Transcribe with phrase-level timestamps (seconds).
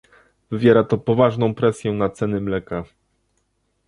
[0.51, 2.83] Wywiera to poważną presję na ceny mleka